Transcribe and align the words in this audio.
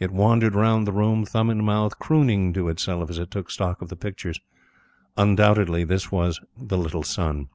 It 0.00 0.10
wandered 0.10 0.56
round 0.56 0.88
the 0.88 0.92
room, 0.92 1.24
thumb 1.24 1.48
in 1.48 1.64
mouth, 1.64 1.96
crooning 2.00 2.52
to 2.54 2.68
itself 2.68 3.10
as 3.10 3.20
it 3.20 3.30
took 3.30 3.48
stock 3.48 3.80
of 3.80 3.90
the 3.90 3.94
pictures. 3.96 4.40
Undoubtedly 5.16 5.84
this 5.84 6.10
was 6.10 6.40
the 6.58 6.76
"little 6.76 7.04
son." 7.04 7.48